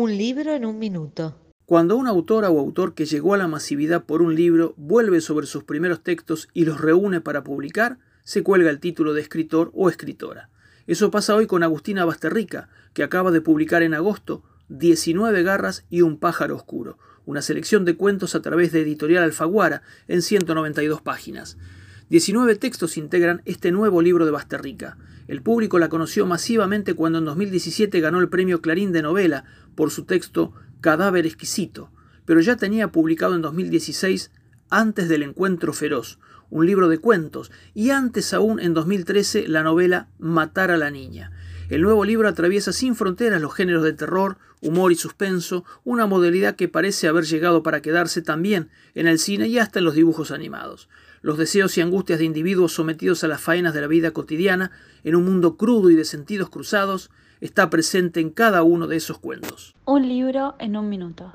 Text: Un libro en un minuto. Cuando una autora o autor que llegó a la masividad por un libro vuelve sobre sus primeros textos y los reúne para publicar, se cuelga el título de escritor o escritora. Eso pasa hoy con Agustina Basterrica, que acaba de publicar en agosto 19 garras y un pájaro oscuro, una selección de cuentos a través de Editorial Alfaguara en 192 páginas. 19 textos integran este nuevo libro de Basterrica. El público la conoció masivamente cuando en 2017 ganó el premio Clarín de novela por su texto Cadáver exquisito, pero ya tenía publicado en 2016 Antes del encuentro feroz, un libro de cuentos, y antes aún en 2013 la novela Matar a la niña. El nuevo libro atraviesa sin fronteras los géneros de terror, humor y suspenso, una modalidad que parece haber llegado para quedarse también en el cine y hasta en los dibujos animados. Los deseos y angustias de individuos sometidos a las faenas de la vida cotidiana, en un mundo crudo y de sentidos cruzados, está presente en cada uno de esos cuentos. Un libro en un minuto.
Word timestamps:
Un 0.00 0.16
libro 0.16 0.54
en 0.54 0.64
un 0.64 0.78
minuto. 0.78 1.36
Cuando 1.66 1.94
una 1.98 2.08
autora 2.08 2.48
o 2.48 2.58
autor 2.58 2.94
que 2.94 3.04
llegó 3.04 3.34
a 3.34 3.36
la 3.36 3.48
masividad 3.48 4.06
por 4.06 4.22
un 4.22 4.34
libro 4.34 4.72
vuelve 4.78 5.20
sobre 5.20 5.46
sus 5.46 5.64
primeros 5.64 6.02
textos 6.02 6.48
y 6.54 6.64
los 6.64 6.80
reúne 6.80 7.20
para 7.20 7.44
publicar, 7.44 7.98
se 8.24 8.42
cuelga 8.42 8.70
el 8.70 8.80
título 8.80 9.12
de 9.12 9.20
escritor 9.20 9.70
o 9.74 9.90
escritora. 9.90 10.48
Eso 10.86 11.10
pasa 11.10 11.34
hoy 11.34 11.46
con 11.46 11.62
Agustina 11.62 12.06
Basterrica, 12.06 12.70
que 12.94 13.02
acaba 13.02 13.30
de 13.30 13.42
publicar 13.42 13.82
en 13.82 13.92
agosto 13.92 14.42
19 14.70 15.42
garras 15.42 15.84
y 15.90 16.00
un 16.00 16.16
pájaro 16.16 16.56
oscuro, 16.56 16.96
una 17.26 17.42
selección 17.42 17.84
de 17.84 17.96
cuentos 17.96 18.34
a 18.34 18.40
través 18.40 18.72
de 18.72 18.80
Editorial 18.80 19.22
Alfaguara 19.22 19.82
en 20.08 20.22
192 20.22 21.02
páginas. 21.02 21.58
19 22.10 22.56
textos 22.56 22.96
integran 22.96 23.40
este 23.44 23.70
nuevo 23.70 24.02
libro 24.02 24.24
de 24.24 24.32
Basterrica. 24.32 24.96
El 25.28 25.42
público 25.42 25.78
la 25.78 25.88
conoció 25.88 26.26
masivamente 26.26 26.94
cuando 26.94 27.18
en 27.18 27.24
2017 27.24 28.00
ganó 28.00 28.18
el 28.18 28.28
premio 28.28 28.60
Clarín 28.60 28.90
de 28.90 29.02
novela 29.02 29.44
por 29.80 29.90
su 29.90 30.04
texto 30.04 30.52
Cadáver 30.82 31.24
exquisito, 31.24 31.90
pero 32.26 32.42
ya 32.42 32.56
tenía 32.56 32.92
publicado 32.92 33.34
en 33.34 33.40
2016 33.40 34.30
Antes 34.68 35.08
del 35.08 35.22
encuentro 35.22 35.72
feroz, 35.72 36.18
un 36.50 36.66
libro 36.66 36.90
de 36.90 36.98
cuentos, 36.98 37.50
y 37.72 37.88
antes 37.88 38.34
aún 38.34 38.60
en 38.60 38.74
2013 38.74 39.48
la 39.48 39.62
novela 39.62 40.10
Matar 40.18 40.70
a 40.70 40.76
la 40.76 40.90
niña. 40.90 41.32
El 41.70 41.82
nuevo 41.82 42.04
libro 42.04 42.26
atraviesa 42.26 42.72
sin 42.72 42.96
fronteras 42.96 43.40
los 43.40 43.54
géneros 43.54 43.84
de 43.84 43.92
terror, 43.92 44.38
humor 44.60 44.90
y 44.90 44.96
suspenso, 44.96 45.64
una 45.84 46.04
modalidad 46.04 46.56
que 46.56 46.66
parece 46.66 47.06
haber 47.06 47.22
llegado 47.26 47.62
para 47.62 47.80
quedarse 47.80 48.22
también 48.22 48.70
en 48.96 49.06
el 49.06 49.20
cine 49.20 49.46
y 49.46 49.56
hasta 49.60 49.78
en 49.78 49.84
los 49.84 49.94
dibujos 49.94 50.32
animados. 50.32 50.88
Los 51.22 51.38
deseos 51.38 51.78
y 51.78 51.80
angustias 51.80 52.18
de 52.18 52.24
individuos 52.24 52.72
sometidos 52.72 53.22
a 53.22 53.28
las 53.28 53.40
faenas 53.40 53.72
de 53.72 53.82
la 53.82 53.86
vida 53.86 54.10
cotidiana, 54.10 54.72
en 55.04 55.14
un 55.14 55.24
mundo 55.24 55.56
crudo 55.56 55.90
y 55.90 55.94
de 55.94 56.04
sentidos 56.04 56.50
cruzados, 56.50 57.08
está 57.40 57.70
presente 57.70 58.18
en 58.18 58.30
cada 58.30 58.64
uno 58.64 58.88
de 58.88 58.96
esos 58.96 59.20
cuentos. 59.20 59.76
Un 59.84 60.08
libro 60.08 60.56
en 60.58 60.76
un 60.76 60.88
minuto. 60.88 61.28